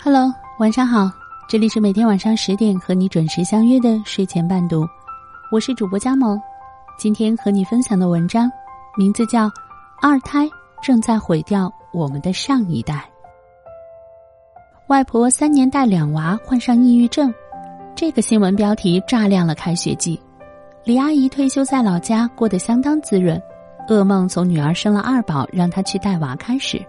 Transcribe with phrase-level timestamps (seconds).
[0.00, 1.10] Hello，晚上好，
[1.48, 4.86] 这里是每天晚上十点和你准时相约的睡前伴读，
[5.50, 6.40] 我是主播佳萌。
[6.96, 8.48] 今天和你分享的文章
[8.96, 9.46] 名字叫
[10.00, 10.48] 《二胎
[10.80, 12.94] 正在毁掉我们的上一代》。
[14.86, 17.34] 外婆三年带两娃患上抑郁症，
[17.96, 20.18] 这个新闻标题炸亮了开学季。
[20.84, 23.40] 李阿姨退休在老家，过得相当滋润。
[23.88, 26.80] 噩梦从女儿生了二宝，让她去带娃开始。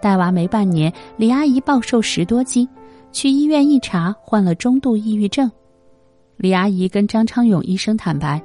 [0.00, 2.68] 带娃没半年，李阿姨暴瘦十多斤，
[3.12, 5.50] 去医院一查，患了中度抑郁症。
[6.36, 8.42] 李阿姨跟张昌勇医生坦白，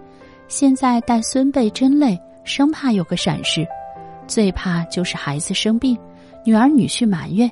[0.47, 3.65] 现在带孙辈真累，生怕有个闪失，
[4.27, 5.97] 最怕就是孩子生病，
[6.45, 7.49] 女儿女婿埋怨，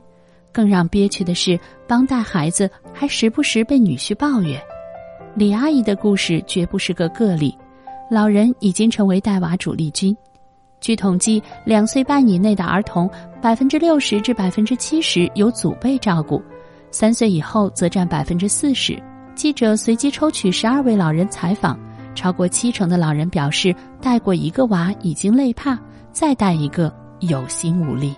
[0.51, 1.57] 更让憋屈的是，
[1.87, 4.61] 帮带孩子还时不时被女婿抱怨。
[5.35, 7.57] 李阿姨的故事绝不是个个例，
[8.11, 10.15] 老人已经成为带娃主力军。
[10.83, 13.09] 据统计，两岁半以内的儿童，
[13.41, 16.43] 百分之六十至百分之七十由祖辈照顾，
[16.91, 19.01] 三岁以后则占百分之四十。
[19.33, 21.79] 记者随机抽取十二位老人采访，
[22.13, 25.79] 超过七成的老人表示，带过一个娃已经累怕，
[26.11, 28.13] 再带一个有心无力。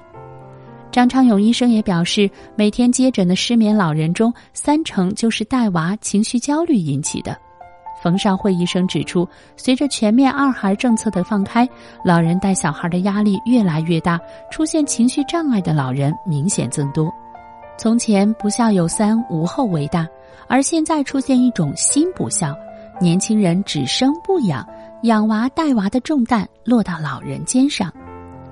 [0.92, 7.38] 张昌勇医生也表示，每天接诊的失眠老人中，三成就是带娃情绪焦虑引起的。
[8.06, 11.68] 冯尚慧医生指出，随着全面二孩政策的放开，
[12.04, 14.20] 老人带小孩的压力越来越大，
[14.52, 17.12] 出现情绪障碍的老人明显增多。
[17.80, 20.08] 从前不孝有三，无后为大，
[20.48, 22.56] 而现在出现一种新不孝，
[23.02, 24.64] 年轻人只生不养，
[25.02, 27.92] 养娃带娃的重担落到老人肩上。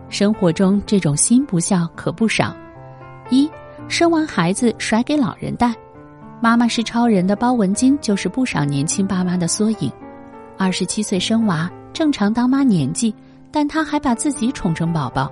[0.09, 2.55] 生活中这种新不孝可不少：
[3.29, 3.47] 一，
[3.87, 5.71] 生完孩子甩给老人带。
[6.43, 9.89] 妈妈是超人的包文婧就是不少年轻爸妈的缩影。
[10.57, 13.15] 二十七岁生娃，正常当妈年纪，
[13.49, 15.31] 但她还把自己宠成宝宝。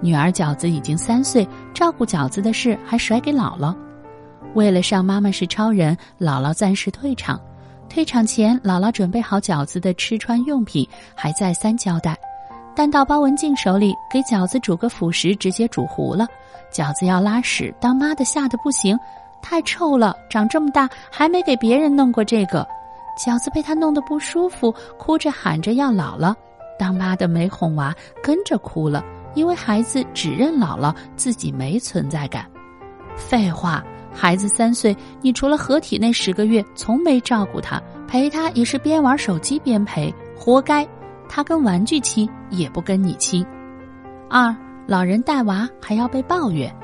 [0.00, 3.72] 女儿饺子已经三岁，照顾饺子的事还甩给姥姥。
[4.54, 7.40] 为了上妈妈是超人，姥姥暂时退场。
[7.88, 12.18] 退场前，姥姥准备好饺子的吃穿用品，还再三交代。
[12.74, 16.26] 但到包文婧手里，给饺子煮个辅食，直接煮糊了。
[16.72, 18.98] 饺子要拉屎，当妈的吓得不行。
[19.42, 20.14] 太臭了！
[20.28, 22.66] 长这么大还没给别人弄过这个，
[23.18, 26.34] 饺子被他弄得不舒服，哭着喊着要姥姥。
[26.78, 29.02] 当妈的没哄娃，跟着哭了，
[29.34, 32.46] 因为孩子只认姥姥，自己没存在感。
[33.16, 33.82] 废话，
[34.14, 40.86] 孩子三岁，你除了合体那十个月，从没照顾他，陪他也是边玩手机边陪，活该。
[41.28, 43.44] 他跟玩具亲，也不跟你亲。
[44.30, 44.54] 二，
[44.86, 46.74] 老人带娃还要被抱怨，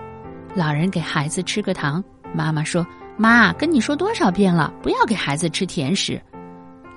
[0.55, 2.03] 老人给孩子吃个糖。
[2.35, 2.85] 妈妈说
[3.17, 6.21] ：“妈，跟你说多少遍了，不要给孩子吃甜食。”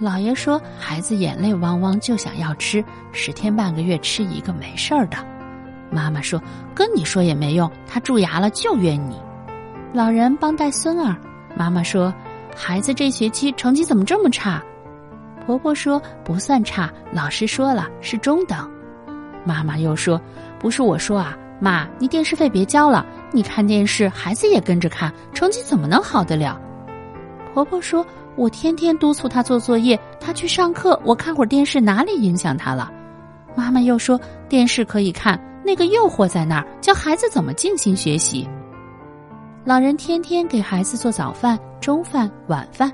[0.01, 5.17] 姥爷说：“孩子眼泪汪汪就想要吃，十天半个月吃一个没事儿的。”
[5.89, 6.41] 妈妈说
[6.75, 9.15] ：“跟你说也没用，他蛀牙了就怨你。”
[9.93, 11.15] 老人帮带孙儿，
[11.55, 12.13] 妈妈说
[12.55, 14.61] ：“孩子这学期成绩怎么这么差？”
[15.45, 18.69] 婆婆说：“不算差，老师说了是中等。”
[19.45, 20.19] 妈妈又说
[20.59, 23.03] ：“不是我说啊。”妈，你电视费别交了。
[23.31, 26.59] 你看电视，孩子也跟着看，成绩怎么能好得了？
[27.53, 28.05] 婆婆说
[28.37, 32.91] ：“我天天督促他做作业，他去上课，我看会儿电视，哪里影响他了？”
[33.55, 38.47] 妈妈又说：“电视可以看，那个诱惑在那儿，教孩子怎么静心学习。”
[39.65, 42.91] 老人天天给孩子做早饭、中饭、晚饭。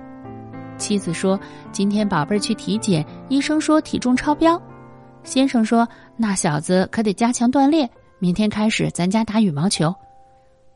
[0.78, 1.40] 妻子说
[1.72, 4.60] ：“今天宝贝儿去体检，医生说体重超标。”
[5.24, 9.94] 先生说：“那小子可得加强锻炼。”明天开始，咱家打羽毛球。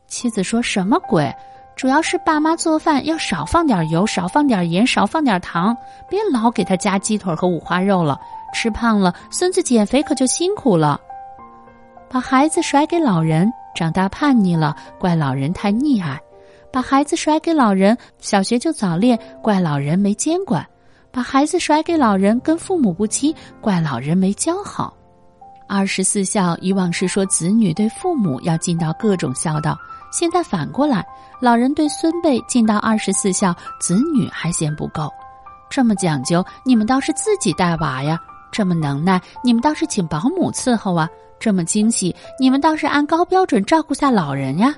[0.08, 1.32] 妻子说什么鬼？
[1.76, 5.76] 主要是爸妈做饭要少放点油，少放点盐，少放点糖，
[6.08, 8.18] 别老给他加鸡腿和五花肉了。
[8.52, 11.00] 吃胖了，孙子减肥可就辛苦了。
[12.08, 16.16] 把孩子甩给老人，长大叛逆了，怪老人太溺爱；
[16.72, 20.64] 把孩子甩给老人，小学就早恋，怪老人没监管；
[21.12, 24.92] 把孩子甩给老人，跟父母不亲，怪老人没教好。
[25.68, 29.78] 二十四孝以往是说子女对父母要尽到各种孝道，
[30.10, 31.06] 现在反过来，
[31.40, 35.12] 老人对孙辈尽到二十四孝，子女还嫌不够。
[35.70, 38.16] 这么讲究，你们倒是自己带娃呀；
[38.50, 41.06] 这么能耐，你们倒是请保姆伺候啊；
[41.38, 44.74] 这么惊喜，你们倒是按高标准照顾下老人呀。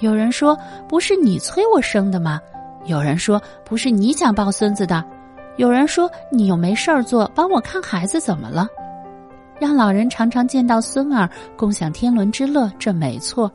[0.00, 0.58] 有人说，
[0.88, 2.40] 不是你催我生的吗？
[2.86, 5.04] 有人说，不是你想抱孙子的？
[5.56, 8.66] 有人说，你又没事儿做，帮我看孩子怎么了？
[9.60, 13.48] 让老人常常见到孙儿，共享天伦之乐，这没错。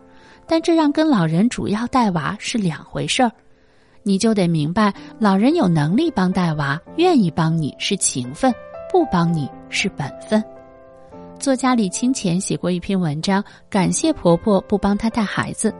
[0.48, 3.32] 但这让跟老人主要带娃是两回事儿。
[4.04, 8.54] 你就得明白，老人有能力帮带娃，愿意帮你是情分，
[8.90, 10.42] 不帮你是本分。
[11.38, 15.74] 作家李清浅写过一篇文章，感谢婆婆不帮她带孩子。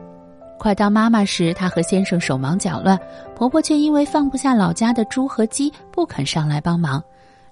[0.60, 3.00] 快当妈妈时，她和先生手忙脚乱，
[3.36, 7.02] 婆婆却因为放不下老家的猪和鸡，不肯上来帮忙。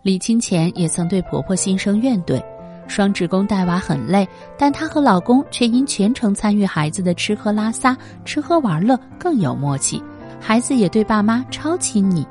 [0.01, 2.43] 李清浅也曾对婆婆心生怨怼。
[2.87, 4.27] 双职工带娃很累，
[4.57, 10.01] 但她和老公却因全程参与孩子的吃喝拉撒、吃喝玩乐更有默契，
[10.39, 12.25] 孩子也对爸妈超亲昵。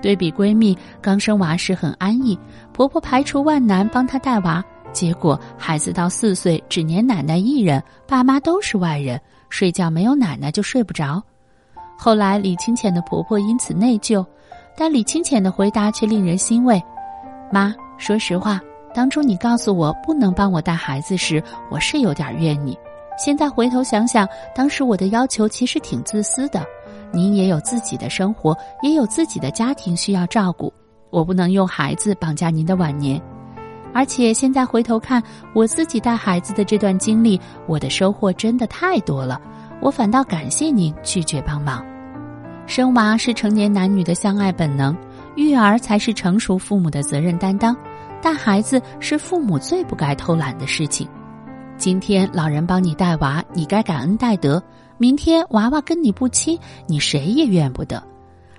[0.00, 2.38] 对比闺蜜刚生娃时很安逸，
[2.72, 11.20] 婆婆排除万难帮她带娃，结果孩子到四岁只黏奶奶一人，爸妈都是外人，睡觉没有奶奶就睡不着。
[11.96, 14.24] 后来李清浅的婆婆因此内疚，
[14.76, 16.80] 但李清浅的回答却令人欣慰
[17.50, 18.60] ：“妈，说实话。”
[18.98, 21.40] 当初你告诉我不能帮我带孩子时，
[21.70, 22.76] 我是有点怨你。
[23.16, 26.66] 现在回头想想，当时我的要求其实挺自私的。
[27.12, 30.72] 您也有自己的生活，也有自己的家庭需要照顾，
[31.10, 33.22] 我不能用孩子绑架您的晚年。
[33.94, 35.22] 而且现在回头看
[35.54, 39.40] 我自己带孩子的这段经历，我的收获真的太多了。
[39.80, 41.86] 我反倒感谢您拒绝帮忙。
[42.66, 44.92] 生娃是成年男女的相爱本能，
[45.36, 47.76] 育儿才是成熟父母的责任担当。
[48.20, 51.08] 带孩子是父母最不该偷懒的事情。
[51.76, 54.60] 今天老人帮你带娃，你该感恩戴德；
[54.96, 58.02] 明天娃娃跟你不亲，你谁也怨不得。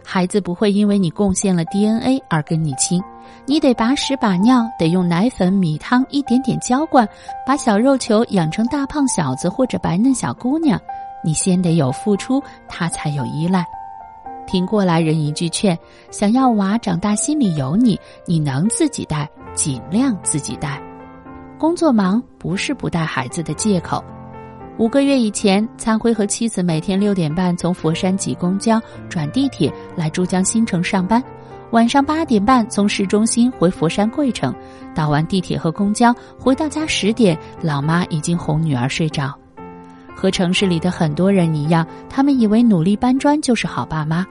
[0.05, 3.01] 孩子不会因为你贡献了 DNA 而跟你亲，
[3.45, 7.07] 你得把屎把尿，得用奶粉、米汤一点点浇灌，
[7.45, 10.79] 把小肉球养成大胖小子或者白嫩小姑娘。
[11.21, 13.65] 你先得有付出，他才有依赖。
[14.49, 15.77] 听过来人一句劝：
[16.09, 20.81] 想要娃长大心里有你，你能自己带，尽量自己带。
[21.59, 24.03] 工作忙不是不带孩子的借口。
[24.79, 31.23] 五个月以前，灿辉和妻子每天六点半从佛山挤公交转地铁来珠江新城上班，
[31.69, 34.51] 晚上八点半从市中心回佛山桂城，
[34.95, 39.31] 倒完地铁和公交回到家十点，老妈已经哄女儿睡着。
[40.15, 44.25] 和城市里的很多人一样，他们以为努力搬砖就是好爸妈。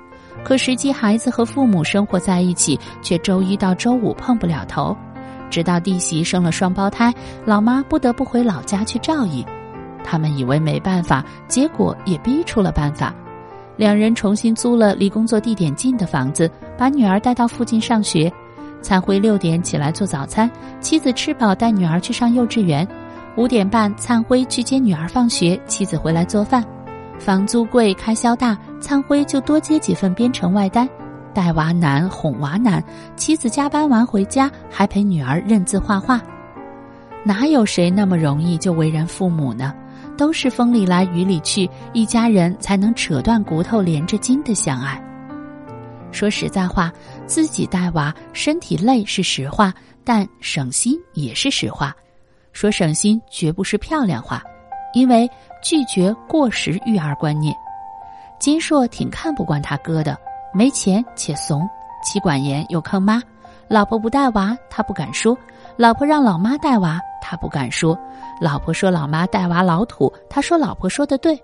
[0.44, 4.96] 可实际，孩子和父母生活在一起，却周一到周五碰不了头。
[5.50, 7.12] 直到弟媳生了双胞胎，
[7.44, 9.44] 老妈不得不回老家去照应。
[10.04, 13.14] 他们以为没办法，结果也逼出了办法。
[13.76, 18.32] 两人重新租了离工作地点近的房子，把女儿带到附近上学。
[18.80, 20.50] 灿辉六点起来做早餐，
[20.80, 22.86] 妻子吃饱带女儿去上幼稚园。
[23.36, 26.64] 五点半，灿辉去接女儿放学，妻子回来做饭。
[27.18, 30.88] 房租贵，开销大，灿辉就多接几份编程外单。
[31.34, 32.82] 带娃难，哄娃难，
[33.14, 36.20] 妻子加班完回家还陪女儿认字画画。
[37.24, 39.74] 哪有谁那么容易就为人父母呢？
[40.16, 45.00] 都是风里来雨里去，一家人才能扯断骨头连着筋的相爱。
[46.10, 46.92] 说实在话，
[47.26, 49.72] 自己带娃身体累是实话，
[50.02, 51.94] 但省心也是实话。
[52.52, 54.42] 说省心绝不是漂亮话。
[54.94, 55.30] 因为
[55.62, 57.54] 拒绝过时育儿观念，
[58.38, 60.16] 金硕挺看不惯他哥的，
[60.54, 61.68] 没钱且怂，
[62.04, 63.20] 妻管严又坑妈，
[63.66, 65.36] 老婆不带娃他不敢说，
[65.76, 67.98] 老婆让老妈带娃他不敢说，
[68.40, 71.38] 老婆说老妈带娃老土，他说老婆说的对。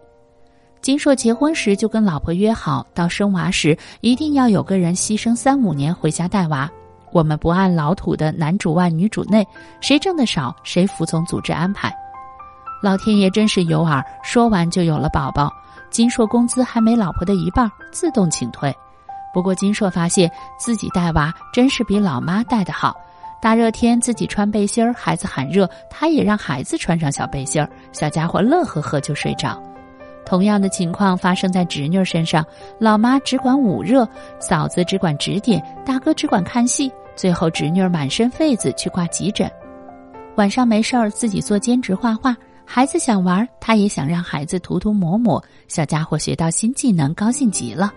[0.80, 6.70] 金硕结婚时就跟老婆约好，到生娃时一定要有个人牺牲三五年回家带娃，
[7.10, 9.46] 我们不按老土的男主外女主内，
[9.80, 11.92] 谁挣的少谁服从组织安排。
[12.82, 15.50] 老天爷真是有耳，说完就有了宝宝。
[15.94, 18.74] 金硕工资还没老婆的一半，自动请退。
[19.32, 22.96] 不过金硕发现自己带娃真是比老妈带的好。
[23.40, 29.62] 大热天自己穿背心儿，孩子喊热，他也让孩子穿上小背心儿，小家伙乐呵呵就睡着。
[30.26, 32.44] 同样的情况发生在侄女身上，
[32.80, 34.04] 老妈只管捂热，
[34.40, 39.48] 嫂子只管指点，大哥只管看戏，最后侄女满身痱子去挂急诊。
[40.34, 42.36] 晚上没事儿自己做兼职画画。
[42.66, 45.42] 孩子想玩，他也想让孩子涂涂抹抹。
[45.68, 47.92] 小家伙学到新技能，高兴极了。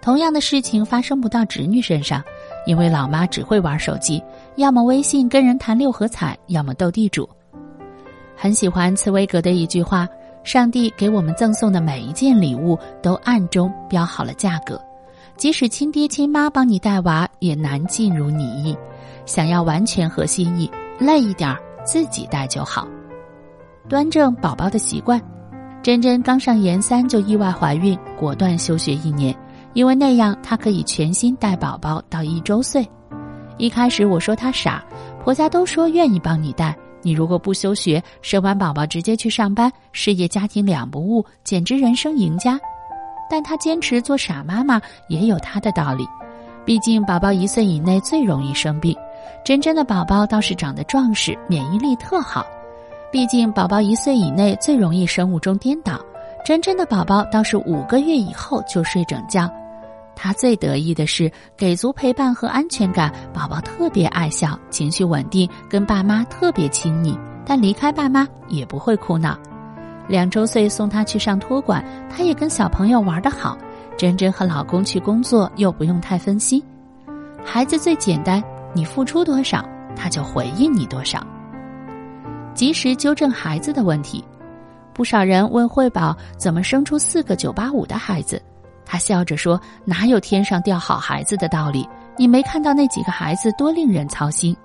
[0.00, 2.22] 同样的事情发生不到侄女身上，
[2.66, 4.22] 因为老妈只会玩手机，
[4.56, 7.28] 要么微信跟人谈六合彩，要么斗地主。
[8.34, 10.08] 很喜欢茨威格的一句话
[10.44, 14.80] ：“上帝给我们赠送的每一件礼物，都暗中标好了价格。
[15.36, 18.76] 即使亲爹亲妈帮你带娃，也难尽如你意。
[19.26, 22.88] 想要完全合心意，累一点自己带就好。”
[23.88, 25.18] 端正宝宝的习惯，
[25.82, 29.34] 珍珍刚上研三就意外怀孕，果断休学一年，
[29.72, 32.86] 因为那样她可以全心带宝宝到一周岁。
[33.56, 34.84] 一开始我说她傻，
[35.24, 42.60] 婆家都说愿意帮你带，你如果不休学，生完宝宝直接去上班，事业家庭两不误，简直人生赢家。
[43.30, 44.78] 但她坚持做傻妈妈
[45.08, 46.06] 也有她的道理，
[46.66, 48.94] 毕竟宝宝一岁以内最容易生病，
[49.46, 52.44] 珍珍的宝宝倒是长得壮实，免疫力特好。
[53.10, 55.98] 毕竟宝宝一岁以内最容易生物钟颠倒，
[56.44, 59.50] 真真的宝宝倒是五个月以后就睡整觉。
[60.14, 67.18] 他最得意的是给足陪伴和安全感，宝宝特别爱笑，情绪稳定，跟爸妈特别亲密。
[67.46, 69.38] 但离开爸妈也不会哭闹。
[70.06, 73.56] 两周岁送他去上托管，他也跟小朋友玩得好。
[73.96, 76.62] 真真和老公去工作，又不用太分心。
[77.42, 78.42] 孩子最简单，
[78.74, 79.64] 你付出多少，
[79.96, 81.26] 他就回应你多少。
[82.58, 84.24] 及时纠正孩子的问题。
[84.92, 88.42] 不少人问慧宝怎么生出四个九八五的孩子。
[88.84, 91.88] 他笑着说：“哪有天上掉好孩子的道理？
[92.16, 94.56] 你没看到那几个孩子多令人操心。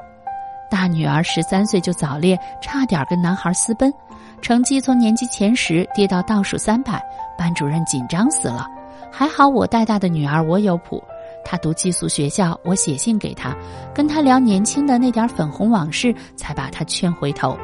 [0.71, 3.93] 大女儿十三岁就早恋，差点跟男孩私奔，
[4.41, 6.99] 成绩从年级前十跌到倒数三百，
[7.37, 8.67] 班主任紧张死了。
[9.11, 10.99] 还好我带大的女儿我有谱，
[11.45, 13.55] 她读寄宿学校，我写信给她，
[13.93, 17.55] 跟她聊年轻的那点粉红往事，才把她劝回头。”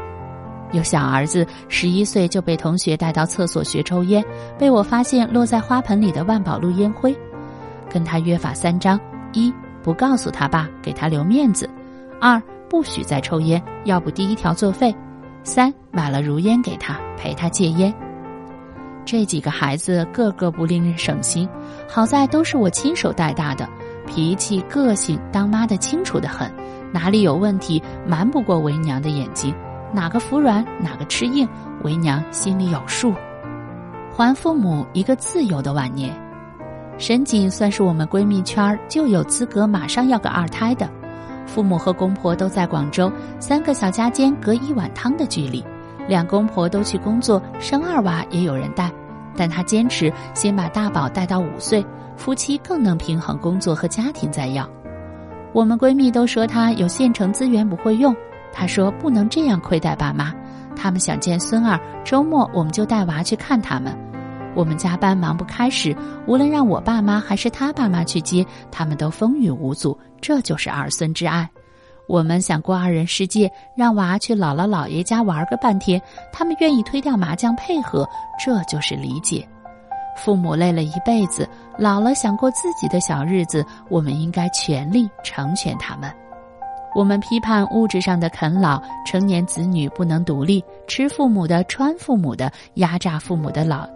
[0.72, 4.24] 有小儿子，十一岁就被同学带到厕所学抽烟，
[4.58, 7.16] 被我发现落在花盆里的万宝路烟灰，
[7.90, 9.00] 跟他约法三章：
[9.34, 11.66] 一不告诉他爸，给他留面子；
[12.22, 14.94] 二不许再抽烟，要不第一条作废；
[15.44, 17.94] 三买了如烟给他，陪他戒烟。
[19.06, 21.50] 这几个孩子个个不令人省心，
[21.88, 23.68] 好在都是我亲手带大的，
[24.06, 26.48] 脾气个性当妈的清楚的很，
[26.94, 29.52] 哪里有问题瞒不过为娘的眼睛。
[29.94, 31.48] 哪个服软，哪个吃硬，
[31.84, 33.14] 为娘心里有数。
[34.12, 36.14] 还父母一个自由的晚年。
[36.98, 40.90] 沈锦算是我们闺蜜圈就有资格马上要个二胎的，
[41.46, 45.64] 父母和公婆都在广州，三个小家间隔一碗汤的距离，
[46.08, 48.92] 两公婆都去工作，生二娃也有人带，
[49.38, 51.86] 但她坚持先把大宝带到五岁，
[52.18, 54.70] 夫妻更能平衡工作和家庭再要。
[55.54, 58.14] 我们闺蜜都说她有现成资源不会用。
[58.52, 60.34] 他说：“不能这样亏待爸妈，
[60.76, 63.98] 他们想见孙儿，周末我们就带娃去看他们。
[64.56, 69.98] 我们加班忙不开时，无论让我爸妈还是他爸妈去接，他们都风雨无阻。
[70.20, 71.48] 这就是儿孙之爱。
[72.08, 76.02] 我们想过二人世界，让娃去姥姥姥爷家玩个半天，
[76.34, 78.08] 他们愿意推掉麻将配合，
[78.44, 79.48] 这就是理解。
[80.18, 86.12] 父母累了一辈子，老了想过自己的小日子，我们应该全力成全他们。”
[86.96, 93.88] 我们批判物质上的啃老，成年子女不能独立，吃父母的、穿父母的，压榨父母的老，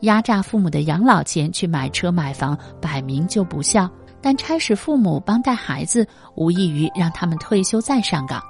[0.00, 3.90] 压榨父母的养老钱去买车买房，摆明就不孝。
[4.20, 8.42] 但差使父母帮带孩子，无异于让他们退休再上岗。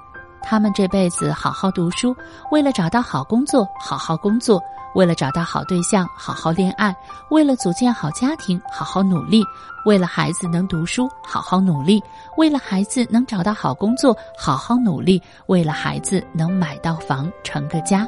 [0.45, 2.15] 他们这辈子好好读书，
[2.51, 4.61] 为了找到好工作，好好工作。
[4.93, 6.93] 为了找到好对象，好好恋爱；
[7.29, 9.41] 为了组建好家庭，好好努力；
[9.85, 11.99] 为了孩子能读书，好好努力；
[12.37, 18.07] 为了孩子能找到好工作，好好努力；为了孩子能买到房，成个家。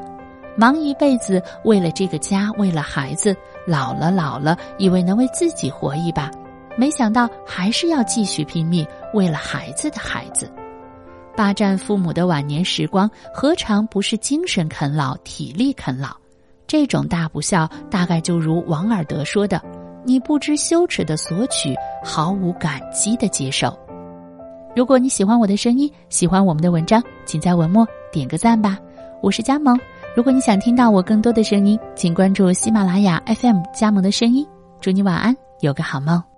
[0.56, 3.36] 忙一辈子，为了这个家，为了孩子。
[3.66, 6.32] 老了，老了，以为能为自己活一把，
[6.78, 10.50] 没想到还是要继续拼命，为了孩子的孩子。
[11.38, 16.10] 霸占父母的晚年时光，何尝不是精神啃老、体力啃老？
[16.66, 19.62] 这种大不孝，大概就如王尔德说的
[20.04, 23.78] ：“你不知羞耻的索取，毫无感激的接受。”
[24.76, 28.76] 如果你喜欢我的声音，喜欢我们的文章，请在文末点个赞吧。
[29.22, 29.80] 我是佳萌，
[30.16, 34.44] 如果你想听到我更多的声音，请关注喜马拉雅 FM 加盟的声音。
[34.82, 36.37] 祝你晚安，有个好梦。